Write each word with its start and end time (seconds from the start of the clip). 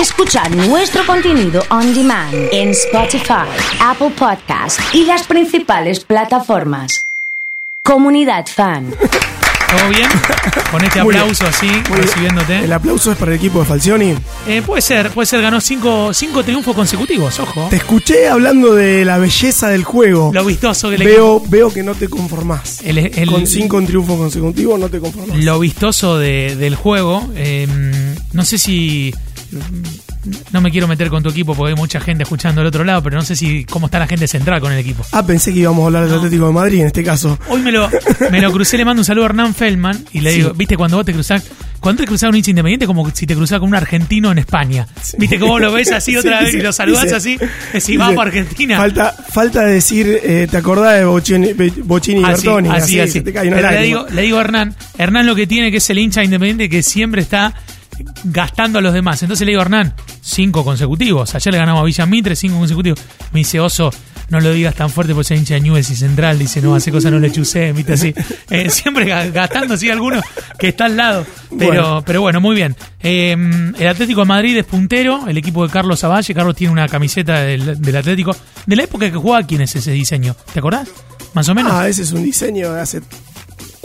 Escucha 0.00 0.48
nuestro 0.50 1.04
contenido 1.06 1.62
on 1.70 1.94
demand 1.94 2.34
en 2.52 2.70
Spotify, 2.70 3.46
Apple 3.80 4.10
Podcast 4.16 4.78
y 4.92 5.04
las 5.04 5.26
principales 5.26 6.00
plataformas. 6.04 7.00
Comunidad 7.82 8.44
Fan. 8.46 8.90
¿Todo 8.90 9.88
bien? 9.88 10.08
Con 10.70 10.84
este 10.84 11.02
Muy 11.02 11.12
bien. 11.14 11.22
aplauso 11.22 11.46
así, 11.46 11.66
Muy 11.66 11.82
bien. 11.82 11.96
recibiéndote. 12.02 12.58
El 12.64 12.72
aplauso 12.72 13.10
es 13.12 13.18
para 13.18 13.32
el 13.32 13.38
equipo 13.38 13.60
de 13.60 13.66
Falcioni. 13.66 14.14
Eh, 14.46 14.62
puede 14.64 14.80
ser, 14.82 15.10
puede 15.10 15.26
ser, 15.26 15.40
ganó 15.42 15.60
cinco, 15.60 16.12
cinco 16.14 16.44
triunfos 16.44 16.74
consecutivos, 16.74 17.40
ojo. 17.40 17.66
Te 17.70 17.76
escuché 17.76 18.28
hablando 18.28 18.74
de 18.74 19.04
la 19.04 19.18
belleza 19.18 19.68
del 19.68 19.82
juego. 19.84 20.30
Lo 20.32 20.44
vistoso 20.44 20.90
que 20.90 20.98
le 20.98 21.04
Veo, 21.06 21.42
veo 21.48 21.72
que 21.72 21.82
no 21.82 21.94
te 21.94 22.08
conformás. 22.08 22.80
El- 22.84 22.98
el- 22.98 23.28
Con 23.30 23.46
cinco 23.46 23.82
triunfos 23.82 24.16
consecutivos 24.18 24.78
no 24.78 24.88
te 24.88 25.00
conformás. 25.00 25.36
lo 25.38 25.58
vistoso 25.58 26.18
de- 26.18 26.54
del 26.56 26.76
juego. 26.76 27.28
eh, 27.34 27.66
no 28.32 28.44
sé 28.44 28.58
si. 28.58 29.12
No 30.50 30.60
me 30.60 30.70
quiero 30.70 30.88
meter 30.88 31.08
con 31.08 31.22
tu 31.22 31.28
equipo 31.30 31.54
porque 31.54 31.70
hay 31.72 31.76
mucha 31.76 32.00
gente 32.00 32.24
escuchando 32.24 32.60
al 32.60 32.66
otro 32.66 32.82
lado, 32.84 33.02
pero 33.02 33.16
no 33.16 33.22
sé 33.22 33.36
si 33.36 33.64
cómo 33.64 33.86
está 33.86 33.98
la 33.98 34.06
gente 34.08 34.26
central 34.26 34.60
con 34.60 34.72
el 34.72 34.78
equipo. 34.78 35.04
Ah, 35.12 35.24
pensé 35.24 35.52
que 35.52 35.60
íbamos 35.60 35.82
a 35.82 35.86
hablar 35.86 36.06
del 36.06 36.14
Atlético 36.18 36.46
de 36.48 36.52
Madrid 36.52 36.80
en 36.80 36.86
este 36.86 37.04
caso. 37.04 37.38
Hoy 37.48 37.60
me 37.62 37.70
lo, 37.70 37.88
me 38.30 38.40
lo 38.40 38.50
crucé, 38.52 38.76
le 38.76 38.84
mando 38.84 39.00
un 39.00 39.04
saludo 39.04 39.24
a 39.24 39.28
Hernán 39.28 39.54
Feldman 39.54 40.04
y 40.12 40.20
le 40.20 40.30
Sí. 40.30 40.36
digo, 40.38 40.52
viste, 40.54 40.76
cuando 40.76 40.96
vos 40.96 41.06
te 41.06 41.12
cruzás, 41.12 41.44
cuando 41.80 42.02
te 42.02 42.06
cruzás 42.08 42.28
un 42.30 42.36
hincha 42.36 42.50
independiente, 42.50 42.86
como 42.86 43.08
si 43.10 43.26
te 43.26 43.34
cruzás 43.36 43.60
con 43.60 43.68
un 43.68 43.74
argentino 43.76 44.32
en 44.32 44.38
España. 44.38 44.86
Viste 45.16 45.38
cómo 45.38 45.58
lo 45.60 45.70
ves 45.72 45.92
así 45.92 46.16
otra 46.16 46.40
Sí, 46.40 46.44
vez 46.46 46.54
y 46.54 46.60
lo 46.60 46.72
saludás 46.72 47.12
así, 47.12 47.38
decís, 47.72 47.96
vamos 47.98 48.18
Argentina. 48.26 48.76
Falta, 48.78 49.12
falta 49.32 49.62
decir, 49.64 50.20
eh, 50.24 50.48
¿te 50.50 50.56
acordás 50.56 50.98
de 50.98 51.04
Bocini, 51.04 51.52
Bocini 51.84 52.20
y 52.20 52.24
Bertoni? 52.24 52.68
así, 52.70 52.98
así. 52.98 53.12
se 53.12 53.20
te 53.22 53.32
cae 53.32 53.46
una 53.48 53.56
Pero 53.58 53.70
le 53.70 53.82
digo, 53.82 54.06
le 54.10 54.22
digo 54.22 54.38
a 54.38 54.40
Hernán, 54.40 54.74
Hernán 54.98 55.26
lo 55.26 55.34
que 55.36 55.46
tiene 55.46 55.70
que 55.70 55.76
es 55.76 55.88
el 55.90 55.98
hincha 55.98 56.24
independiente 56.24 56.68
que 56.68 56.82
siempre 56.82 57.22
está 57.22 57.54
gastando 58.24 58.78
a 58.78 58.82
los 58.82 58.92
demás. 58.94 59.22
Entonces 59.22 59.44
le 59.46 59.52
digo, 59.52 59.62
Hernán, 59.62 59.94
cinco 60.20 60.64
consecutivos. 60.64 61.34
Ayer 61.34 61.52
le 61.52 61.58
ganamos 61.58 61.82
a 61.82 61.84
Villa 61.84 62.06
Mitre, 62.06 62.36
cinco 62.36 62.58
consecutivos. 62.58 63.00
Me 63.32 63.40
dice, 63.40 63.60
Oso, 63.60 63.90
no 64.28 64.40
lo 64.40 64.52
digas 64.52 64.74
tan 64.74 64.90
fuerte 64.90 65.14
porque 65.14 65.28
soy 65.28 65.36
hincha 65.38 65.54
de 65.54 65.60
Newell's 65.60 65.90
y 65.90 65.96
Central. 65.96 66.38
Dice, 66.38 66.60
no, 66.60 66.74
hace 66.74 66.90
cosas 66.90 67.12
no 67.12 67.18
le 67.18 67.30
chusé, 67.30 67.72
viste 67.72 67.92
así. 67.94 68.14
Eh, 68.50 68.70
siempre 68.70 69.06
ga- 69.06 69.30
gastando 69.32 69.74
así 69.74 69.90
alguno 69.90 70.20
que 70.58 70.68
está 70.68 70.84
al 70.86 70.96
lado. 70.96 71.26
Pero 71.58 71.66
Bueno. 71.66 72.02
pero 72.06 72.20
bueno 72.20 72.40
muy 72.40 72.54
bien. 72.54 72.76
Eh, 73.02 73.32
el 73.78 73.88
Atlético 73.88 74.20
de 74.20 74.26
Madrid 74.26 74.56
es 74.56 74.64
puntero, 74.64 75.26
el 75.28 75.36
equipo 75.36 75.66
de 75.66 75.72
Carlos 75.72 76.02
Avalle. 76.04 76.32
Carlos 76.34 76.54
tiene 76.56 76.72
una 76.72 76.86
camiseta 76.88 77.40
del, 77.40 77.80
del 77.80 77.96
Atlético. 77.96 78.36
De 78.66 78.76
la 78.76 78.84
época 78.84 79.10
que 79.10 79.16
jugaba, 79.16 79.44
¿quién 79.46 79.60
es 79.62 79.74
ese 79.74 79.90
diseño? 79.90 80.36
¿Te 80.52 80.60
acordás? 80.60 80.88
Más 81.34 81.48
o 81.48 81.54
menos. 81.54 81.72
Ah, 81.74 81.88
ese 81.88 82.02
es 82.02 82.12
un 82.12 82.22
diseño 82.22 82.72
de 82.72 82.80
hace 82.80 83.00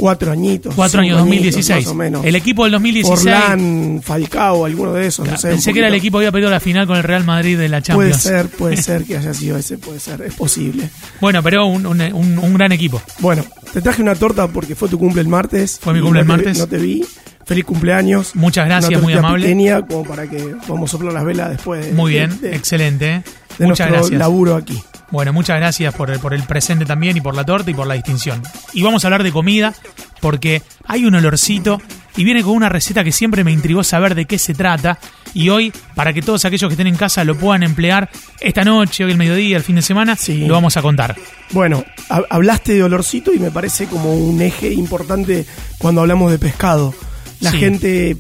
cuatro 0.01 0.31
añitos. 0.31 0.75
Cuatro 0.75 0.99
años, 1.01 1.15
cinco 1.17 1.25
2016. 1.29 1.85
más 1.85 1.91
o 1.91 1.95
menos. 1.95 2.25
El 2.25 2.35
equipo 2.35 2.63
del 2.63 2.73
2016. 2.73 3.19
Orlán, 3.19 4.01
Falcao, 4.03 4.65
alguno 4.65 4.93
de 4.93 5.07
esos. 5.07 5.27
no 5.27 5.37
sé, 5.37 5.49
Pensé 5.49 5.71
que 5.71 5.79
era 5.79 5.87
el 5.87 5.93
equipo 5.93 6.17
que 6.17 6.25
había 6.25 6.31
perdido 6.31 6.49
la 6.51 6.59
final 6.59 6.87
con 6.87 6.97
el 6.97 7.03
Real 7.03 7.23
Madrid 7.23 7.57
de 7.57 7.69
la 7.69 7.81
Puede 7.81 8.11
Champions. 8.11 8.21
ser, 8.23 8.49
puede 8.49 8.77
ser 8.81 9.03
que 9.05 9.17
haya 9.17 9.33
sido 9.33 9.57
ese, 9.57 9.77
puede 9.77 9.99
ser, 9.99 10.21
es 10.23 10.33
posible. 10.33 10.89
Bueno, 11.21 11.41
pero 11.43 11.65
un, 11.67 11.85
un- 11.85 12.01
un- 12.01 12.37
un 12.39 12.53
gran 12.55 12.71
equipo. 12.71 13.01
Bueno, 13.19 13.45
te 13.71 13.81
traje 13.81 14.01
una 14.01 14.15
torta 14.15 14.47
porque 14.47 14.75
fue 14.75 14.89
tu 14.89 14.97
cumple 14.99 15.21
el 15.21 15.27
martes. 15.27 15.79
Fue 15.81 15.93
mi 15.93 16.01
cumple 16.01 16.23
no 16.25 16.33
el 16.33 16.39
te- 16.41 16.45
martes. 16.45 16.57
No 16.59 16.67
te 16.67 16.77
vi. 16.77 17.05
Feliz 17.45 17.65
cumpleaños. 17.65 18.35
Muchas 18.35 18.65
gracias, 18.65 18.91
Una 18.93 19.01
muy 19.01 19.13
amable. 19.13 19.43
pequeña 19.45 19.81
como 19.85 20.03
para 20.03 20.29
que 20.29 20.55
vamos 20.67 20.89
a 20.89 20.91
soplar 20.91 21.13
las 21.13 21.25
velas 21.25 21.49
después. 21.49 21.85
de- 21.85 21.91
Muy 21.93 22.11
bien, 22.11 22.39
de- 22.41 22.49
de- 22.49 22.55
excelente. 22.55 23.09
¿eh? 23.15 23.23
de 23.57 23.67
Muchas 23.67 23.87
nuestro 23.89 23.91
gracias. 24.09 24.19
laburo 24.19 24.55
aquí. 24.55 24.81
Bueno, 25.11 25.33
muchas 25.33 25.57
gracias 25.57 25.93
por 25.93 26.09
el, 26.09 26.19
por 26.19 26.33
el 26.33 26.43
presente 26.43 26.85
también 26.85 27.17
y 27.17 27.21
por 27.21 27.35
la 27.35 27.43
torta 27.43 27.69
y 27.69 27.73
por 27.73 27.85
la 27.85 27.95
distinción. 27.95 28.41
Y 28.73 28.81
vamos 28.81 29.03
a 29.03 29.07
hablar 29.07 29.23
de 29.23 29.31
comida 29.31 29.73
porque 30.21 30.61
hay 30.87 31.03
un 31.05 31.15
olorcito 31.15 31.81
y 32.15 32.23
viene 32.23 32.43
con 32.43 32.53
una 32.53 32.69
receta 32.69 33.03
que 33.03 33.11
siempre 33.11 33.43
me 33.43 33.51
intrigó 33.51 33.83
saber 33.83 34.15
de 34.15 34.25
qué 34.25 34.39
se 34.39 34.53
trata. 34.53 34.97
Y 35.33 35.49
hoy, 35.49 35.71
para 35.95 36.13
que 36.13 36.21
todos 36.21 36.43
aquellos 36.45 36.67
que 36.69 36.73
estén 36.73 36.87
en 36.87 36.95
casa 36.95 37.23
lo 37.23 37.35
puedan 37.35 37.63
emplear 37.63 38.09
esta 38.39 38.63
noche, 38.63 39.03
hoy 39.05 39.11
el 39.11 39.17
mediodía, 39.17 39.57
el 39.57 39.63
fin 39.63 39.75
de 39.75 39.81
semana, 39.81 40.15
Sí. 40.15 40.45
lo 40.45 40.53
vamos 40.53 40.75
a 40.77 40.81
contar. 40.81 41.15
Bueno, 41.51 41.83
ha- 42.09 42.21
hablaste 42.29 42.73
de 42.73 42.83
olorcito 42.83 43.33
y 43.33 43.39
me 43.39 43.51
parece 43.51 43.87
como 43.87 44.13
un 44.13 44.41
eje 44.41 44.73
importante 44.73 45.45
cuando 45.77 46.01
hablamos 46.01 46.31
de 46.31 46.39
pescado. 46.39 46.93
La 47.39 47.51
Sí. 47.51 47.57
gente 47.59 48.17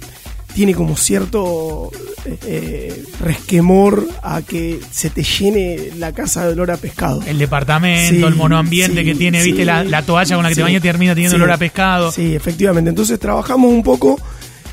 tiene 0.53 0.73
como 0.73 0.97
cierto 0.97 1.91
eh, 2.25 2.37
eh, 2.45 3.03
resquemor 3.19 4.07
a 4.21 4.41
que 4.41 4.79
se 4.91 5.09
te 5.09 5.23
llene 5.23 5.91
la 5.97 6.11
casa 6.11 6.45
de 6.45 6.53
olor 6.53 6.71
a 6.71 6.77
pescado. 6.77 7.21
El 7.25 7.37
departamento, 7.37 8.15
Sí, 8.15 8.23
el 8.23 8.35
monoambiente 8.35 8.99
sí, 9.01 9.05
que 9.05 9.15
tiene, 9.15 9.43
viste, 9.43 9.65
la, 9.65 9.83
la 9.83 10.03
toalla 10.03 10.35
con 10.35 10.43
la 10.43 10.49
que 10.49 10.55
te 10.55 10.63
bañas 10.63 10.81
termina 10.81 11.13
teniendo 11.13 11.37
olor 11.37 11.51
a 11.51 11.57
pescado. 11.57 12.11
Sí, 12.11 12.35
efectivamente. 12.35 12.89
Entonces 12.89 13.19
trabajamos 13.19 13.71
un 13.71 13.83
poco 13.83 14.19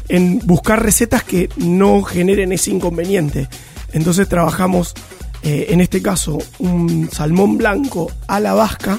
en 0.08 0.40
buscar 0.40 0.82
recetas 0.82 1.22
que 1.22 1.48
no 1.56 2.02
generen 2.02 2.52
ese 2.52 2.70
inconveniente. 2.70 3.48
Entonces 3.92 4.28
trabajamos, 4.28 4.94
eh, 5.42 5.66
en 5.70 5.80
este 5.80 6.02
caso, 6.02 6.38
un 6.58 7.08
salmón 7.10 7.56
blanco 7.58 8.10
a 8.26 8.40
la 8.40 8.54
vasca 8.54 8.98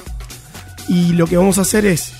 y 0.88 1.12
lo 1.12 1.26
que 1.26 1.36
vamos 1.36 1.58
a 1.58 1.62
hacer 1.62 1.86
es 1.86 2.12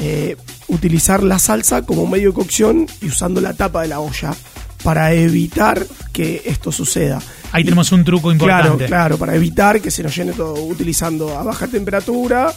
eh, 0.00 0.36
utilizar 0.70 1.22
la 1.22 1.38
salsa 1.38 1.82
como 1.82 2.06
medio 2.06 2.30
de 2.30 2.34
cocción 2.34 2.86
y 3.00 3.06
usando 3.06 3.40
la 3.40 3.54
tapa 3.54 3.82
de 3.82 3.88
la 3.88 4.00
olla 4.00 4.34
para 4.82 5.12
evitar 5.12 5.86
que 6.12 6.42
esto 6.46 6.72
suceda. 6.72 7.20
Ahí 7.52 7.64
tenemos 7.64 7.92
un 7.92 8.04
truco 8.04 8.32
importante. 8.32 8.86
Claro, 8.86 8.86
claro, 8.86 9.18
para 9.18 9.34
evitar 9.34 9.80
que 9.80 9.90
se 9.90 10.02
nos 10.02 10.16
llene 10.16 10.32
todo, 10.32 10.54
utilizando 10.64 11.36
a 11.36 11.42
baja 11.42 11.66
temperatura 11.66 12.52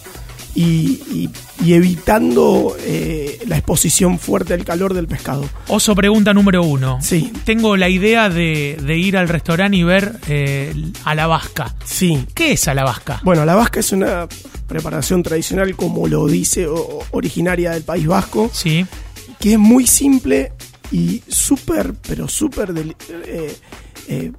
y, 0.55 1.01
y- 1.11 1.29
y 1.63 1.73
evitando 1.73 2.75
eh, 2.79 3.39
la 3.47 3.57
exposición 3.57 4.19
fuerte 4.19 4.53
al 4.53 4.65
calor 4.65 4.93
del 4.93 5.07
pescado. 5.07 5.45
Oso 5.67 5.95
pregunta 5.95 6.33
número 6.33 6.61
uno. 6.63 6.99
Sí. 7.01 7.31
Tengo 7.45 7.77
la 7.77 7.89
idea 7.89 8.29
de, 8.29 8.77
de 8.85 8.97
ir 8.97 9.17
al 9.17 9.29
restaurante 9.29 9.77
y 9.77 9.83
ver 9.83 10.19
eh, 10.27 10.73
a 11.05 11.15
la 11.15 11.27
vasca. 11.27 11.73
Sí. 11.85 12.25
¿Qué 12.35 12.51
es 12.53 12.67
a 12.67 12.73
la 12.73 12.83
vasca? 12.83 13.21
Bueno, 13.23 13.45
la 13.45 13.55
vasca 13.55 13.79
es 13.79 13.91
una 13.93 14.27
preparación 14.67 15.23
tradicional, 15.23 15.75
como 15.75 16.07
lo 16.07 16.27
dice, 16.27 16.67
o- 16.67 16.99
originaria 17.11 17.71
del 17.71 17.83
País 17.83 18.05
Vasco, 18.07 18.49
Sí. 18.53 18.85
que 19.39 19.53
es 19.53 19.59
muy 19.59 19.87
simple 19.87 20.51
y 20.91 21.21
súper, 21.27 21.93
pero 22.07 22.27
súper 22.27 22.73
eh, 23.25 23.55
eh, 24.07 24.31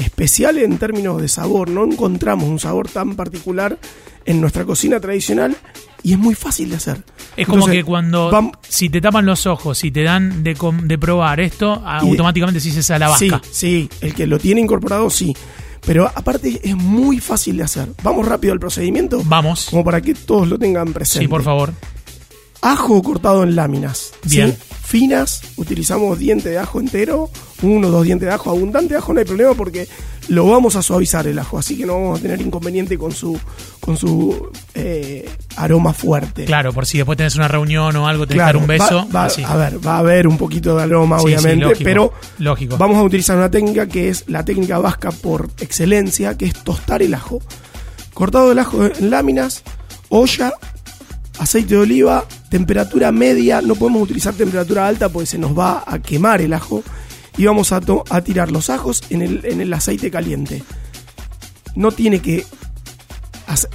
especial 0.00 0.58
en 0.58 0.78
términos 0.78 1.20
de 1.20 1.28
sabor. 1.28 1.70
No 1.70 1.84
encontramos 1.84 2.48
un 2.48 2.58
sabor 2.58 2.88
tan 2.88 3.16
particular 3.16 3.78
en 4.24 4.40
nuestra 4.40 4.64
cocina 4.64 5.00
tradicional 5.00 5.56
y 6.02 6.12
es 6.12 6.18
muy 6.18 6.34
fácil 6.34 6.70
de 6.70 6.76
hacer. 6.76 7.02
Es 7.36 7.46
como 7.46 7.66
que 7.66 7.84
cuando 7.84 8.52
si 8.68 8.88
te 8.88 9.00
tapan 9.00 9.26
los 9.26 9.46
ojos 9.46 9.82
y 9.84 9.90
te 9.90 10.02
dan 10.02 10.42
de, 10.42 10.56
de 10.84 10.98
probar 10.98 11.40
esto, 11.40 11.72
automáticamente 11.84 12.60
si 12.60 12.68
dices 12.68 12.90
a 12.90 12.98
la 12.98 13.08
vasca. 13.08 13.40
Sí, 13.44 13.88
sí, 13.90 13.90
el 14.00 14.14
que 14.14 14.26
lo 14.26 14.38
tiene 14.38 14.60
incorporado 14.60 15.10
sí. 15.10 15.34
Pero 15.86 16.06
aparte 16.06 16.60
es 16.62 16.76
muy 16.76 17.20
fácil 17.20 17.56
de 17.56 17.64
hacer. 17.64 17.88
Vamos 18.02 18.26
rápido 18.26 18.52
al 18.52 18.60
procedimiento. 18.60 19.22
Vamos. 19.24 19.68
Como 19.70 19.82
para 19.84 20.00
que 20.00 20.14
todos 20.14 20.46
lo 20.46 20.58
tengan 20.58 20.92
presente. 20.92 21.24
Sí, 21.24 21.28
por 21.28 21.42
favor. 21.42 21.72
Ajo 22.60 23.02
cortado 23.02 23.42
en 23.42 23.56
láminas. 23.56 24.12
¿sí? 24.26 24.36
Bien. 24.36 24.56
Finas, 24.84 25.42
utilizamos 25.56 26.18
diente 26.18 26.50
de 26.50 26.58
ajo 26.58 26.80
entero, 26.80 27.30
uno 27.62 27.88
o 27.88 27.90
dos 27.90 28.04
dientes 28.04 28.26
de 28.28 28.34
ajo, 28.34 28.50
abundante 28.50 28.96
ajo 28.96 29.12
no 29.12 29.18
hay 29.20 29.24
problema 29.26 29.54
porque 29.54 29.86
lo 30.28 30.46
vamos 30.46 30.76
a 30.76 30.82
suavizar 30.82 31.26
el 31.26 31.38
ajo, 31.38 31.58
así 31.58 31.76
que 31.76 31.84
no 31.86 31.94
vamos 31.94 32.18
a 32.18 32.22
tener 32.22 32.40
inconveniente 32.40 32.96
con 32.96 33.10
su, 33.12 33.38
con 33.80 33.96
su 33.96 34.48
eh, 34.74 35.28
aroma 35.56 35.92
fuerte. 35.92 36.44
Claro, 36.44 36.72
por 36.72 36.86
si 36.86 36.98
después 36.98 37.16
tenés 37.16 37.34
una 37.36 37.48
reunión 37.48 37.94
o 37.96 38.06
algo, 38.06 38.26
tenés 38.26 38.40
que 38.40 38.44
dar 38.44 38.52
Claro, 38.52 38.58
un 38.60 38.66
beso. 38.66 39.06
va- 39.08 39.20
va- 39.20 39.24
así. 39.26 39.42
a 39.44 39.56
ver, 39.56 39.84
va 39.84 39.96
a 39.96 39.98
haber 39.98 40.28
un 40.28 40.38
poquito 40.38 40.76
de 40.76 40.82
aroma, 40.84 41.18
Sí, 41.18 41.26
sí, 41.26 41.34
obviamente, 41.34 41.64
lógico, 41.64 41.84
pero 41.84 42.12
lógico. 42.38 42.76
vamos 42.78 42.96
a 42.98 43.02
utilizar 43.02 43.36
una 43.36 43.50
técnica 43.50 43.86
que 43.88 44.08
es 44.08 44.24
la 44.28 44.44
técnica 44.44 44.78
vasca 44.78 45.10
por 45.10 45.50
excelencia, 45.60 46.36
que 46.38 46.46
es 46.46 46.54
tostar 46.54 47.02
el 47.02 47.14
ajo. 47.14 47.40
Cortado 48.14 48.52
el 48.52 48.58
ajo 48.58 48.84
en 48.86 49.10
láminas, 49.10 49.62
olla, 50.10 50.52
aceite 51.38 51.74
de 51.74 51.80
oliva, 51.80 52.24
temperatura 52.50 53.10
media, 53.12 53.62
no 53.62 53.74
podemos 53.74 54.02
utilizar 54.02 54.34
temperatura 54.34 54.86
alta 54.86 55.08
porque 55.08 55.26
se 55.26 55.38
nos 55.38 55.58
va 55.58 55.82
a 55.86 55.98
quemar 55.98 56.40
el 56.40 56.52
ajo. 56.52 56.82
Y 57.36 57.44
vamos 57.46 57.72
a, 57.72 57.80
to- 57.80 58.04
a 58.10 58.20
tirar 58.22 58.50
los 58.52 58.70
ajos 58.70 59.02
en 59.10 59.22
el, 59.22 59.44
en 59.44 59.60
el 59.60 59.72
aceite 59.72 60.10
caliente. 60.10 60.62
No 61.74 61.92
tiene 61.92 62.20
que 62.20 62.44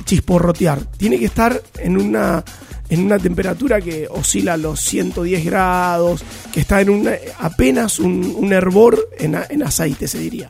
chisporrotear, 0.06 0.80
tiene 0.98 1.20
que 1.20 1.26
estar 1.26 1.62
en 1.80 1.98
una, 1.98 2.44
en 2.90 3.04
una 3.04 3.20
temperatura 3.20 3.82
que 3.82 4.08
oscila 4.10 4.54
a 4.54 4.58
los 4.58 4.80
110 4.80 5.44
grados, 5.46 6.24
que 6.54 6.62
está 6.62 6.80
en 6.82 6.90
una, 6.92 7.12
apenas 7.40 8.00
un, 8.00 8.36
un 8.38 8.54
hervor 8.54 9.10
en, 9.18 9.36
a- 9.36 9.46
en 9.50 9.64
aceite, 9.64 10.08
se 10.08 10.20
diría. 10.20 10.50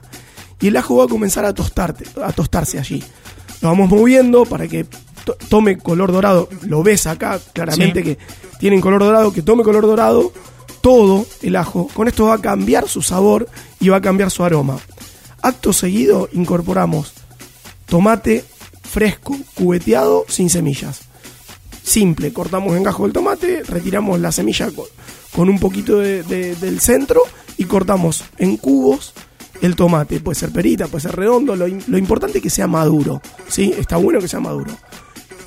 Y 0.61 0.67
el 0.67 0.77
ajo 0.77 0.97
va 0.97 1.05
a 1.05 1.07
comenzar 1.07 1.45
a, 1.45 1.53
tostarte, 1.53 2.05
a 2.23 2.31
tostarse 2.33 2.79
allí. 2.79 3.03
Lo 3.61 3.69
vamos 3.69 3.89
moviendo 3.89 4.45
para 4.45 4.67
que 4.67 4.85
to- 5.23 5.37
tome 5.49 5.77
color 5.77 6.11
dorado. 6.11 6.49
Lo 6.67 6.83
ves 6.83 7.07
acá 7.07 7.39
claramente 7.53 7.99
Sí. 7.99 8.05
que 8.05 8.17
tienen 8.59 8.79
color 8.81 9.03
dorado, 9.03 9.33
que 9.33 9.41
tome 9.41 9.63
color 9.63 9.85
dorado 9.85 10.31
todo 10.85 11.25
el 11.41 11.55
ajo. 11.55 11.87
Con 11.95 12.07
esto 12.07 12.25
va 12.27 12.35
a 12.35 12.41
cambiar 12.41 12.87
su 12.87 13.01
sabor 13.01 13.49
y 13.79 13.89
va 13.89 13.97
a 13.97 14.01
cambiar 14.01 14.29
su 14.29 14.43
aroma. 14.43 14.77
Acto 15.41 15.73
seguido 15.73 16.29
incorporamos 16.31 17.11
tomate 17.87 18.45
fresco, 18.83 19.35
cubeteado, 19.55 20.25
sin 20.27 20.47
semillas. 20.51 21.01
Simple, 21.81 22.31
cortamos 22.33 22.77
en 22.77 22.83
gajo 22.83 23.07
el 23.07 23.13
tomate, 23.13 23.63
retiramos 23.63 24.19
la 24.19 24.31
semilla 24.31 24.69
con, 25.33 25.49
un 25.49 25.57
poquito 25.57 25.97
de- 25.97 26.21
de- 26.21 26.55
del 26.55 26.79
centro 26.79 27.21
y 27.57 27.63
cortamos 27.65 28.23
en 28.37 28.55
cubos 28.55 29.13
el 29.63 29.75
tomate. 29.75 30.19
Puede 30.19 30.35
ser 30.39 30.51
perita, 30.51 30.85
puede 30.87 31.01
ser 31.01 31.15
redondo. 31.15 31.55
Lo, 31.55 31.65
lo 31.67 31.97
importante 31.97 32.37
es 32.37 32.43
que 32.43 32.51
sea 32.51 32.67
maduro. 32.67 33.23
¿sí? 33.47 33.73
Está 33.75 33.97
bueno 33.97 34.19
que 34.19 34.27
sea 34.27 34.39
maduro. 34.39 34.77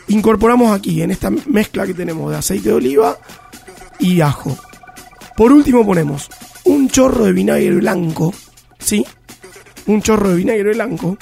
Incorporamos 0.09 0.73
aquí, 0.77 1.01
en 1.01 1.13
esta 1.13 1.31
mezcla 1.31 1.87
que 1.87 1.95
tenemos 1.95 2.29
de 2.33 2.39
aceite 2.39 2.71
de 2.71 2.75
oliva 2.75 3.17
y 4.01 4.21
ajo. 4.21 4.59
Por 5.39 5.53
último 5.53 5.87
ponemos 5.87 6.29
un 6.65 6.91
chorro 6.91 7.25
de 7.25 7.33
vinagre 7.33 7.71
blanco. 7.77 8.35
¿Sí? 8.81 9.07
Un 9.87 10.03
chorro 10.03 10.31
de 10.31 10.35
vinagre 10.37 10.73
blanco. 10.75 11.17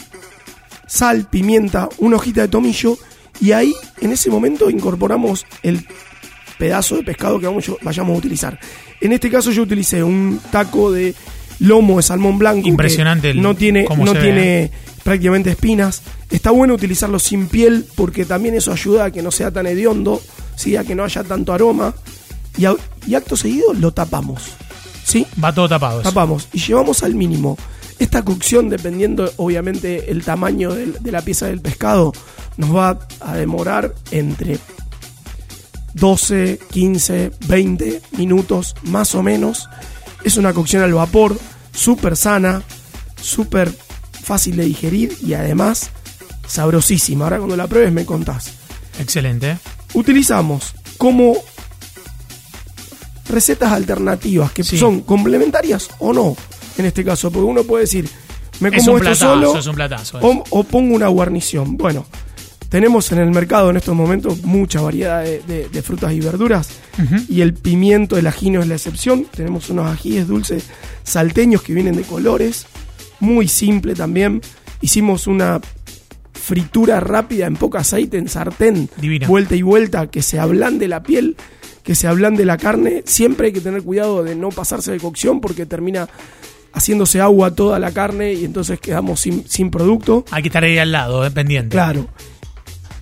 Sal, 0.86 1.28
pimienta, 1.28 1.88
una 1.98 2.16
hojita 2.16 2.40
de 2.40 2.48
tomillo. 2.48 2.96
Y 3.40 3.52
ahí, 3.52 3.74
en 4.00 4.12
ese 4.12 4.30
momento, 4.30 4.70
incorporamos 4.70 5.44
el 5.62 5.86
pedazo 6.58 6.96
de 6.96 7.02
pescado 7.02 7.38
que 7.38 7.46
vamos, 7.46 7.70
vayamos 7.82 8.14
a 8.14 8.18
utilizar. 8.18 8.58
En 9.02 9.12
este 9.12 9.28
caso 9.30 9.50
yo 9.50 9.62
utilicé 9.64 10.02
un 10.02 10.40
taco 10.50 10.90
de 10.90 11.14
lomo 11.58 11.98
de 11.98 12.02
salmón 12.02 12.38
blanco. 12.38 12.66
Impresionante 12.66 13.30
el- 13.30 13.42
No 13.42 13.54
tiene, 13.54 13.84
no 14.06 14.14
ve, 14.14 14.20
tiene 14.20 14.70
prácticamente 15.04 15.50
espinas. 15.50 16.00
Está 16.30 16.50
bueno 16.52 16.72
utilizarlo 16.72 17.18
sin 17.18 17.48
piel 17.48 17.84
porque 17.94 18.24
también 18.24 18.54
eso 18.54 18.72
ayuda 18.72 19.04
a 19.04 19.10
que 19.10 19.20
no 19.22 19.30
sea 19.30 19.50
tan 19.50 19.66
hediondo, 19.66 20.22
¿sí? 20.56 20.76
a 20.76 20.84
que 20.84 20.94
no 20.94 21.04
haya 21.04 21.22
tanto 21.22 21.52
aroma. 21.52 21.94
Y, 22.58 22.64
a- 22.66 22.74
y 23.06 23.14
acto 23.14 23.36
seguido 23.36 23.72
lo 23.74 23.92
tapamos. 23.92 24.42
¿Sí? 25.04 25.26
Va 25.42 25.52
todo 25.54 25.68
tapado. 25.68 26.00
eso. 26.00 26.08
Tapamos 26.08 26.48
y 26.52 26.58
llevamos 26.58 27.02
al 27.02 27.14
mínimo. 27.14 27.56
Esta 27.98 28.22
cocción, 28.24 28.68
dependiendo 28.68 29.30
obviamente 29.36 30.10
el 30.10 30.24
tamaño 30.24 30.74
del- 30.74 30.94
de 31.00 31.12
la 31.12 31.22
pieza 31.22 31.46
del 31.46 31.60
pescado, 31.60 32.12
nos 32.56 32.74
va 32.74 32.98
a 33.20 33.34
demorar 33.34 33.94
entre 34.10 34.58
12, 35.94 36.58
15, 36.70 37.30
20 37.46 38.02
minutos 38.18 38.74
más 38.82 39.14
o 39.14 39.22
menos. 39.22 39.68
Es 40.24 40.36
una 40.36 40.52
cocción 40.52 40.82
al 40.82 40.92
vapor, 40.92 41.38
súper 41.72 42.16
sana, 42.16 42.62
súper 43.20 43.72
fácil 44.22 44.56
de 44.56 44.64
digerir 44.64 45.16
y 45.22 45.34
además 45.34 45.90
sabrosísima. 46.46 47.24
Ahora 47.24 47.38
cuando 47.38 47.56
la 47.56 47.66
pruebes 47.66 47.92
me 47.92 48.04
contás. 48.04 48.50
Excelente. 48.98 49.58
Utilizamos 49.94 50.74
como 50.98 51.36
recetas 53.28 53.72
alternativas 53.72 54.52
que 54.52 54.62
Sí. 54.64 54.78
son 54.78 55.00
complementarias 55.02 55.88
o 55.98 56.12
no, 56.12 56.36
en 56.78 56.84
este 56.86 57.04
caso, 57.04 57.30
porque 57.30 57.44
uno 57.46 57.62
puede 57.64 57.84
decir, 57.84 58.08
me 58.60 58.68
Es 58.70 58.76
como 58.84 58.92
un 58.96 58.98
esto 59.06 59.10
platazo, 59.10 59.26
solo 59.34 59.58
es 59.58 59.66
un 59.66 59.74
platazo. 59.74 60.18
o, 60.22 60.44
o 60.50 60.64
pongo 60.64 60.94
una 60.94 61.08
guarnición. 61.08 61.76
Bueno, 61.76 62.06
tenemos 62.68 63.10
en 63.12 63.18
el 63.18 63.30
mercado 63.30 63.70
en 63.70 63.76
estos 63.76 63.94
momentos 63.94 64.42
mucha 64.42 64.80
variedad 64.80 65.22
de, 65.22 65.40
de- 65.42 65.68
de 65.68 65.82
frutas 65.82 66.12
y 66.12 66.20
verduras 66.20 66.68
y 67.28 67.42
el 67.42 67.52
pimiento, 67.54 68.16
el 68.16 68.26
ají 68.26 68.50
no 68.50 68.60
es 68.62 68.68
la 68.68 68.74
excepción. 68.74 69.26
Tenemos 69.34 69.68
unos 69.70 69.86
ajíes 69.90 70.26
dulces 70.26 70.64
salteños 71.04 71.62
que 71.62 71.74
vienen 71.74 71.94
de 71.96 72.02
colores, 72.02 72.66
muy 73.20 73.46
simple 73.48 73.94
también. 73.94 74.40
Hicimos 74.80 75.26
una 75.26 75.60
fritura 76.32 77.00
rápida 77.00 77.46
en 77.46 77.56
poco 77.56 77.78
aceite 77.78 78.18
en 78.18 78.28
sartén, 78.28 78.88
Divina. 78.98 79.26
vuelta 79.26 79.54
y 79.56 79.62
vuelta, 79.62 80.06
que 80.08 80.22
se 80.22 80.38
ablande 80.38 80.86
la 80.88 81.02
piel, 81.02 81.36
que 81.86 81.94
se 81.94 82.08
ablande 82.08 82.44
la 82.44 82.58
carne. 82.58 83.04
Siempre 83.06 83.46
hay 83.46 83.52
que 83.52 83.60
tener 83.60 83.82
cuidado 83.82 84.24
de 84.24 84.34
no 84.34 84.48
pasarse 84.48 84.90
de 84.90 84.98
cocción 84.98 85.40
porque 85.40 85.66
termina 85.66 86.08
haciéndose 86.72 87.20
agua 87.20 87.54
toda 87.54 87.78
la 87.78 87.92
carne 87.92 88.34
y 88.34 88.44
entonces 88.44 88.80
quedamos 88.80 89.20
sin, 89.20 89.48
sin 89.48 89.70
producto. 89.70 90.24
Hay 90.32 90.42
que 90.42 90.48
estar 90.48 90.64
ahí 90.64 90.76
al 90.78 90.90
lado, 90.90 91.24
eh, 91.24 91.30
pendiente. 91.30 91.70
Claro. 91.70 92.08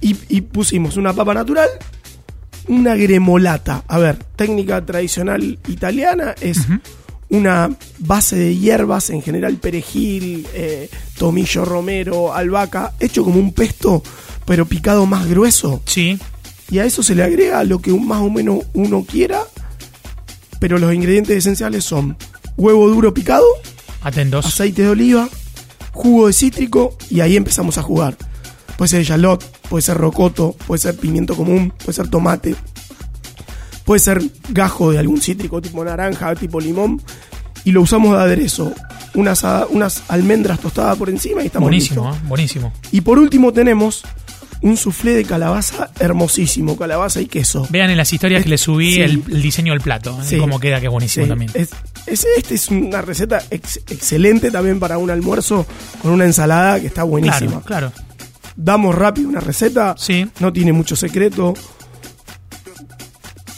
Y, 0.03 0.17
y 0.29 0.43
pusimos 0.43 0.99
una 0.99 1.15
papa 1.15 1.33
natural, 1.33 1.69
una 2.69 2.95
gremolata. 2.95 3.85
A 3.89 3.99
ver, 3.99 4.19
técnica 4.37 4.85
tradicional 4.85 5.59
italiana 5.67 6.35
es 6.43 6.59
una 7.31 7.75
base 8.01 8.37
de 8.37 8.57
hierbas, 8.57 9.09
en 9.09 9.23
general 9.23 9.57
perejil, 9.57 10.47
eh, 10.53 10.91
tomillo 11.17 11.65
romero, 11.65 12.35
albahaca, 12.35 12.93
hecho 13.01 13.25
como 13.25 13.39
un 13.39 13.55
pesto, 13.55 14.03
pero 14.45 14.67
picado 14.67 15.07
más 15.07 15.27
grueso. 15.27 15.81
Sí. 15.87 16.19
Y 16.71 16.79
a 16.79 16.85
eso 16.85 17.03
se 17.03 17.15
le 17.15 17.23
agrega 17.23 17.63
lo 17.65 17.81
que 17.81 17.93
más 17.93 18.21
o 18.21 18.31
menos 18.31 18.61
uno 18.73 19.05
quiera, 19.05 19.41
pero 20.59 20.79
los 20.79 20.93
ingredientes 20.95 21.37
esenciales 21.37 21.85
son 21.85 22.17
huevo 22.57 22.89
duro 22.89 23.13
picado, 23.13 23.45
Atentos. 24.03 24.47
aceite 24.47 24.83
de 24.83 24.89
oliva, 24.89 25.29
jugo 25.93 26.27
de 26.27 26.33
cítrico 26.33 26.97
y 27.11 27.21
ahí 27.21 27.37
empezamos 27.37 27.79
a 27.79 27.83
jugar. 27.83 28.17
Puede 28.77 28.89
ser 28.89 29.05
shallot, 29.05 29.45
puede 29.69 29.83
ser 29.83 29.97
rocoto, 29.99 30.57
puede 30.67 30.81
ser 30.81 30.97
pimiento 30.97 31.37
común, 31.37 31.73
puede 31.79 31.93
ser 31.93 32.09
tomate, 32.09 32.57
puede 33.85 34.01
ser 34.01 34.23
gajo 34.49 34.91
de 34.91 34.99
algún 34.99 35.21
cítrico 35.21 35.61
tipo 35.63 35.85
naranja, 35.85 36.35
tipo 36.35 36.59
limón 36.61 37.01
y 37.65 37.73
lo 37.73 37.83
usamos 37.83 38.17
de 38.17 38.23
aderezo. 38.23 38.73
Unas, 39.15 39.45
unas 39.71 40.03
almendras 40.09 40.59
tostadas 40.59 40.99
por 40.99 41.09
encima 41.09 41.41
y 41.43 41.47
estamos 41.47 41.67
buenísimo, 41.69 42.07
listos. 42.07 42.21
eh, 42.25 42.29
buenísimo. 42.29 42.73
Y 42.91 43.01
por 43.03 43.19
último 43.21 43.53
tenemos 43.53 44.03
un 44.65 44.77
soufflé 44.79 45.13
de 45.13 45.25
calabaza 45.25 45.91
hermosísimo, 46.01 46.77
calabaza 46.79 47.21
y 47.21 47.27
queso. 47.27 47.67
Vean 47.71 47.91
en 47.91 47.99
las 47.99 48.11
historias 48.13 48.43
que 48.43 48.49
le 48.49 48.57
subí 48.59 48.93
Sí. 48.95 49.01
el, 49.03 49.23
el 49.31 49.43
diseño 49.43 49.73
del 49.75 49.83
plato. 49.83 50.19
eh, 50.23 50.25
Sí. 50.27 50.39
Cómo 50.39 50.59
queda, 50.59 50.81
que 50.81 50.87
es 50.87 50.93
buenísimo 50.93 51.27
Sí, 51.27 51.29
también. 51.29 51.51
es, 51.55 51.69
es- 52.07 52.27
este 52.37 52.55
es 52.55 52.69
una 52.71 53.03
receta 53.03 53.43
ex- 53.51 53.77
excelente 53.91 54.51
también 54.51 54.81
para 54.81 54.97
un 54.97 55.11
almuerzo 55.11 55.67
con 56.01 56.13
una 56.13 56.25
ensalada 56.25 56.81
que 56.81 56.87
está 56.87 57.03
buenísima. 57.03 57.61
Claro, 57.63 57.93
claro. 57.93 57.93
Damos 58.57 58.95
rápido 58.95 59.29
una 59.29 59.41
receta. 59.41 59.97
Sí. 59.99 60.27
No 60.41 60.51
tiene 60.53 60.73
mucho 60.73 60.97
secreto. 60.97 61.53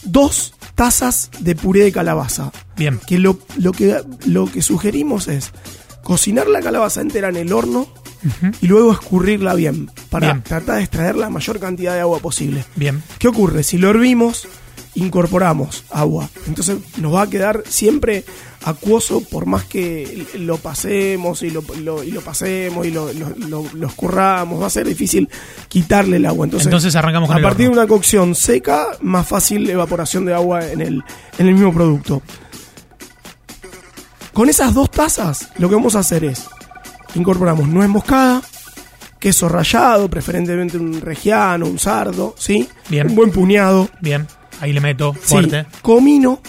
Dos 0.02 0.54
tazas 0.74 1.30
de 1.40 1.54
puré 1.54 1.84
de 1.84 1.92
calabaza. 1.92 2.52
Bien. 2.76 2.98
Que 3.06 3.18
lo, 3.18 3.38
lo 3.58 3.72
que 3.72 3.96
lo 4.26 4.46
que 4.50 4.62
sugerimos 4.62 5.28
es 5.28 5.52
cocinar 6.02 6.46
la 6.48 6.60
calabaza 6.62 7.00
entera 7.00 7.28
en 7.28 7.36
el 7.36 7.52
horno 7.52 7.88
y 8.60 8.66
luego 8.66 8.92
escurrirla 8.92 9.54
bien 9.54 9.90
para 10.10 10.32
Bien. 10.32 10.42
tratar 10.42 10.76
de 10.76 10.82
extraer 10.82 11.16
la 11.16 11.30
mayor 11.30 11.58
cantidad 11.60 11.94
de 11.94 12.00
agua 12.00 12.18
posible. 12.20 12.64
Bien. 12.76 13.02
¿Qué 13.18 13.28
ocurre? 13.28 13.62
Si 13.62 13.78
lo 13.78 13.90
hervimos, 13.90 14.46
incorporamos 14.94 15.84
agua. 15.90 16.28
Entonces 16.46 16.78
nos 16.98 17.14
va 17.14 17.22
a 17.22 17.30
quedar 17.30 17.62
siempre 17.68 18.24
acuoso 18.64 19.20
por 19.20 19.46
más 19.46 19.64
que 19.64 20.26
lo 20.38 20.56
pasemos 20.56 21.42
y 21.42 21.50
lo, 21.50 21.62
lo- 21.82 22.02
y 22.02 22.10
lo 22.10 22.20
pasemos 22.22 22.84
y 22.86 22.90
lo, 22.90 23.12
lo- 23.12 23.30
lo- 23.36 23.66
lo 23.72 23.86
escurramos. 23.86 24.60
Va 24.60 24.66
a 24.66 24.70
ser 24.70 24.86
difícil 24.88 25.28
quitarle 25.68 26.16
el 26.16 26.26
agua. 26.26 26.46
Entonces, 26.46 26.66
Entonces 26.66 26.96
arrancamos 26.96 27.28
con 27.28 27.36
a 27.36 27.38
el 27.38 27.44
partir 27.44 27.66
horno. 27.66 27.76
de 27.76 27.82
una 27.84 27.88
cocción 27.88 28.34
seca, 28.34 28.86
más 29.02 29.28
fácil 29.28 29.68
evaporación 29.70 30.24
de 30.24 30.34
agua 30.34 30.66
en 30.70 30.80
el, 30.80 31.02
en 31.38 31.46
el 31.46 31.54
mismo 31.54 31.72
producto. 31.74 32.22
Con 34.32 34.48
esas 34.50 34.74
dos 34.74 34.90
tazas, 34.90 35.48
lo 35.58 35.68
que 35.68 35.74
vamos 35.76 35.94
a 35.96 36.00
hacer 36.00 36.24
es 36.24 36.44
incorporamos 37.16 37.68
nuez 37.68 37.88
moscada, 37.88 38.42
queso 39.18 39.48
rallado, 39.48 40.08
preferentemente 40.08 40.76
un 40.78 41.00
regiano, 41.00 41.66
un 41.66 41.78
sardo, 41.78 42.34
¿sí? 42.38 42.68
Bien. 42.88 43.08
Un 43.08 43.14
buen 43.16 43.30
puñado. 43.32 43.88
Bien. 44.00 44.26
Ahí 44.60 44.72
le 44.72 44.80
meto 44.80 45.12
Sí. 45.14 45.20
fuerte. 45.24 45.66
Comino, 45.82 46.40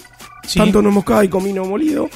Sí. 0.45 0.59
tanto 0.59 0.81
nuez 0.81 0.93
moscada 0.93 1.23
y 1.25 1.27
comino 1.29 1.65
molido. 1.65 2.09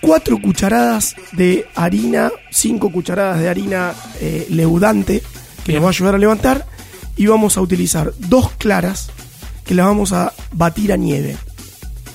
Cuatro 0.00 0.40
cucharadas 0.42 1.14
de 1.32 1.66
harina, 1.76 2.30
cinco 2.50 2.90
cucharadas 2.90 3.38
de 3.40 3.48
harina 3.48 3.92
eh, 4.20 4.46
leudante, 4.50 5.20
que 5.64 5.72
Bien. 5.72 5.76
nos 5.76 5.84
va 5.84 5.88
a 5.88 5.90
ayudar 5.90 6.14
a 6.16 6.18
levantar. 6.18 6.66
Y 7.16 7.26
vamos 7.26 7.56
a 7.56 7.60
utilizar 7.60 8.12
dos 8.18 8.50
claras, 8.52 9.10
que 9.64 9.74
las 9.74 9.86
vamos 9.86 10.12
a 10.12 10.32
batir 10.52 10.92
a 10.92 10.96
nieve. 10.96 11.36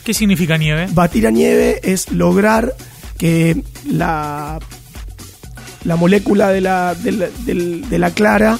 ¿Qué 0.04 0.14
significa 0.14 0.58
nieve? 0.58 0.88
Batir 0.92 1.28
a 1.28 1.32
nieve 1.32 1.80
es 1.84 2.12
lograr 2.12 2.76
que 3.18 3.64
la, 3.86 4.60
la 5.84 5.96
molécula 5.96 6.50
de 6.50 6.62
la, 6.62 6.96
de 6.96 7.12
la, 7.12 7.28
del- 7.46 7.90
de 7.90 8.00
la 8.00 8.12
clara 8.12 8.60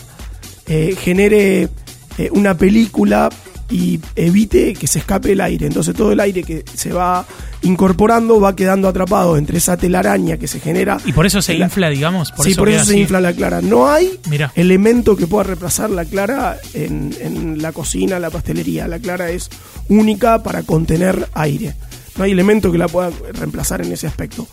eh, 0.68 0.96
genere 1.00 1.70
eh, 2.18 2.30
una 2.32 2.58
película 2.58 3.30
y 3.70 4.00
evite 4.16 4.74
que 4.76 4.88
se 4.88 5.00
escape 5.00 5.34
el 5.34 5.42
aire. 5.42 5.68
Entonces 5.68 5.94
todo 5.94 6.14
el 6.14 6.20
aire 6.22 6.44
que 6.44 6.64
se 6.74 6.94
va 6.94 7.26
incorporando 7.64 8.40
va 8.40 8.56
quedando 8.56 8.88
atrapado 8.88 9.36
entre 9.38 9.58
esa 9.58 9.76
telaraña 9.76 10.38
que 10.38 10.48
se 10.48 10.62
genera. 10.62 10.98
Y 11.06 11.12
por 11.12 11.26
eso 11.26 11.42
se 11.42 11.54
La- 11.56 11.66
infla, 11.66 11.90
digamos. 11.90 12.32
Por 12.32 12.46
sí, 12.46 12.52
eso 12.52 12.62
por 12.62 12.70
eso 12.70 12.86
se 12.86 12.92
así. 12.94 13.02
infla 13.02 13.20
la 13.20 13.34
clara. 13.34 13.62
No 13.62 13.90
hay 13.90 14.18
elemento 14.56 15.18
que 15.18 15.28
pueda 15.28 15.44
reemplazar 15.44 15.90
la 15.90 16.06
clara 16.06 16.58
en, 16.74 17.14
en 17.20 17.62
la 17.62 17.74
cocina, 17.74 18.20
la 18.20 18.30
pastelería. 18.30 18.88
La 18.88 19.00
clara 19.00 19.32
es 19.32 19.50
única 19.90 20.42
para 20.44 20.64
contener 20.64 21.28
aire. 21.34 21.76
No 22.18 22.24
hay 22.24 22.32
elemento 22.32 22.72
que 22.72 22.78
la 22.78 22.88
pueda 22.88 23.12
reemplazar 23.34 23.82
en 23.86 23.92
ese 23.92 24.08
aspecto. 24.08 24.48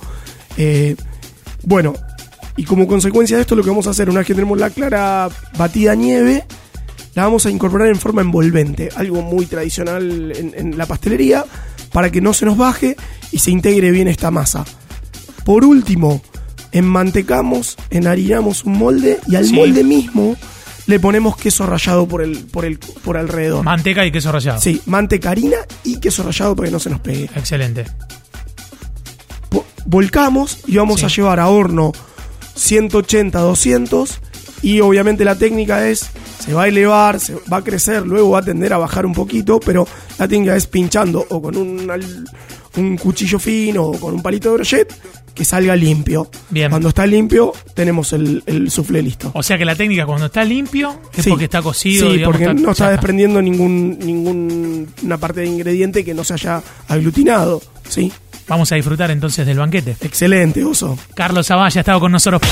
Eh, 0.56 0.96
bueno, 1.62 1.94
y 2.56 2.64
como 2.64 2.86
consecuencia 2.86 3.36
de 3.36 3.42
esto, 3.42 3.56
lo 3.56 3.62
que 3.62 3.70
vamos 3.70 3.86
a 3.86 3.90
hacer, 3.90 4.08
una 4.08 4.18
vez 4.20 4.26
que 4.26 4.34
tenemos 4.34 4.58
la 4.58 4.70
clara 4.70 5.28
batida 5.58 5.92
a 5.92 5.94
nieve, 5.94 6.44
la 7.14 7.24
vamos 7.24 7.46
a 7.46 7.50
incorporar 7.50 7.88
en 7.88 7.96
forma 7.96 8.22
envolvente, 8.22 8.88
algo 8.96 9.22
muy 9.22 9.46
tradicional 9.46 10.32
en, 10.36 10.52
en 10.56 10.78
la 10.78 10.86
pastelería, 10.86 11.44
para 11.92 12.10
que 12.10 12.20
no 12.20 12.32
se 12.34 12.44
nos 12.44 12.56
baje 12.56 12.96
y 13.32 13.38
se 13.38 13.50
integre 13.50 13.90
bien 13.90 14.08
esta 14.08 14.30
masa. 14.30 14.64
Por 15.44 15.64
último, 15.64 16.22
enmantecamos, 16.72 17.76
enharinamos 17.90 18.64
un 18.64 18.78
molde 18.78 19.18
y 19.28 19.36
al 19.36 19.46
Sí. 19.46 19.52
molde 19.54 19.84
mismo 19.84 20.36
le 20.86 21.00
ponemos 21.00 21.36
queso 21.36 21.66
rallado 21.66 22.06
por 22.08 22.20
el, 22.22 22.38
por 22.46 22.64
el, 22.64 22.78
por 22.78 23.16
alrededor. 23.16 23.64
Manteca 23.64 24.04
y 24.04 24.10
queso 24.12 24.30
rallado. 24.32 24.60
sí, 24.60 24.82
manteca, 24.86 25.30
harina 25.30 25.56
y 25.84 25.98
queso 26.00 26.22
rallado 26.22 26.54
para 26.56 26.66
que 26.68 26.72
no 26.72 26.80
se 26.80 26.90
nos 26.90 27.00
pegue. 27.00 27.24
Excelente. 27.36 27.84
Volcamos 29.86 30.58
y 30.66 30.76
vamos 30.76 31.00
Sí. 31.00 31.06
a 31.06 31.08
llevar 31.08 31.40
a 31.40 31.48
horno 31.48 31.92
180, 32.54 33.38
200 33.40 34.20
y 34.62 34.80
obviamente 34.80 35.24
la 35.24 35.36
técnica 35.36 35.86
es, 35.88 36.08
se 36.38 36.54
va 36.54 36.64
a 36.64 36.68
elevar, 36.68 37.20
se 37.20 37.34
va 37.52 37.58
a 37.58 37.64
crecer, 37.64 38.06
luego 38.06 38.30
va 38.30 38.38
a 38.38 38.42
tender 38.44 38.72
a 38.72 38.78
bajar 38.78 39.04
un 39.04 39.12
poquito, 39.12 39.60
pero 39.60 39.86
la 40.18 40.26
técnica 40.26 40.56
es 40.56 40.66
pinchando 40.66 41.26
o 41.28 41.42
con 41.42 41.56
un, 41.56 41.90
al- 41.90 42.24
un 42.76 42.96
cuchillo 42.96 43.38
fino 43.38 43.84
o 43.84 44.00
con 44.00 44.14
un 44.14 44.22
palito 44.22 44.48
de 44.50 44.54
brochet 44.56 44.94
que 45.34 45.44
salga 45.44 45.74
limpio. 45.76 46.30
Bien. 46.50 46.70
Cuando 46.70 46.88
está 46.90 47.06
limpio 47.06 47.52
tenemos 47.74 48.12
el, 48.12 48.42
el 48.46 48.70
soufflé 48.70 49.02
listo. 49.02 49.32
O 49.34 49.42
sea 49.42 49.58
que 49.58 49.64
la 49.64 49.74
técnica 49.74 50.06
cuando 50.06 50.26
está 50.26 50.44
limpio 50.44 50.96
es 51.14 51.24
Sí. 51.24 51.30
porque 51.30 51.44
está 51.46 51.60
cocido. 51.60 52.06
Sí, 52.06 52.18
digamos, 52.18 52.36
porque 52.38 52.54
no 52.54 52.70
está 52.70 52.90
desprendiendo 52.90 53.42
ningún 53.42 53.98
ninguna 53.98 55.18
parte 55.18 55.40
de 55.40 55.46
ingrediente 55.48 56.04
que 56.04 56.14
no 56.14 56.24
se 56.24 56.34
haya 56.34 56.62
aglutinado. 56.88 57.60
Sí, 57.88 58.12
Vamos 58.48 58.70
a 58.72 58.74
disfrutar 58.76 59.10
entonces 59.10 59.46
del 59.46 59.58
banquete. 59.58 59.96
excelente, 60.00 60.64
oso. 60.64 60.98
Carlos 61.14 61.46
Zavalla 61.46 61.78
ha 61.78 61.80
estado 61.80 62.00
con 62.00 62.12
nosotros. 62.12 62.42